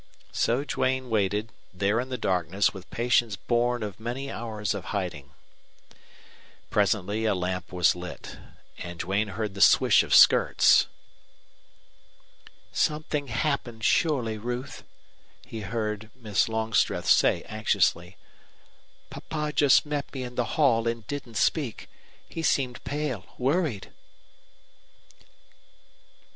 So 0.31 0.63
Duane 0.63 1.11
waited 1.11 1.51
there 1.71 1.99
in 1.99 2.09
the 2.09 2.17
darkness 2.17 2.73
with 2.73 2.89
patience 2.89 3.35
born 3.35 3.83
of 3.83 3.99
many 3.99 4.31
hours 4.31 4.73
of 4.73 4.85
hiding. 4.85 5.29
Presently 6.71 7.25
a 7.25 7.35
lamp 7.35 7.71
was 7.71 7.93
lit; 7.95 8.35
and 8.79 8.97
Duane 8.99 9.27
heard 9.27 9.53
the 9.53 9.61
swish 9.61 10.01
of 10.01 10.15
skirts. 10.15 10.87
"Something's 12.71 13.29
happened 13.29 13.83
surely, 13.83 14.39
Ruth," 14.39 14.83
he 15.45 15.61
heard 15.61 16.09
Miss 16.15 16.49
Longstreth 16.49 17.07
say, 17.07 17.43
anxiously. 17.43 18.17
"Papa 19.11 19.53
just 19.53 19.85
met 19.85 20.11
me 20.15 20.23
in 20.23 20.33
the 20.33 20.45
hall 20.57 20.87
and 20.87 21.05
didn't 21.05 21.37
speak. 21.37 21.87
He 22.27 22.41
seemed 22.41 22.83
pale, 22.83 23.23
worried." 23.37 23.91